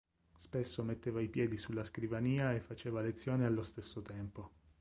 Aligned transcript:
Spesso 0.35 0.81
metteva 0.81 1.21
i 1.21 1.27
piedi 1.27 1.57
sulla 1.57 1.83
scrivania 1.83 2.53
e 2.55 2.59
faceva 2.59 3.01
lezione 3.01 3.45
allo 3.45 3.61
stesso 3.61 4.01
tempo. 4.01 4.51